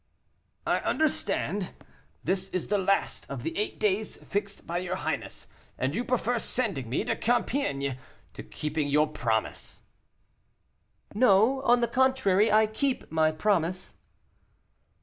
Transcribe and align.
"I 0.65 0.79
understand 0.79 1.73
this 2.23 2.49
is 2.49 2.69
the 2.69 2.79
last 2.79 3.27
of 3.29 3.43
the 3.43 3.55
eight 3.55 3.79
days 3.79 4.17
fixed 4.17 4.65
by 4.65 4.79
your 4.79 4.95
highness, 4.95 5.47
and 5.77 5.93
you 5.93 6.03
prefer 6.03 6.39
sending 6.39 6.89
me 6.89 7.03
to 7.03 7.15
Compiègne 7.15 7.99
to 8.33 8.41
keeping 8.41 8.87
your 8.87 9.05
promise." 9.05 9.83
"No, 11.13 11.61
on 11.61 11.81
the 11.81 11.87
contrary; 11.87 12.51
I 12.51 12.65
keep 12.65 13.11
my 13.11 13.29
promise." 13.29 13.93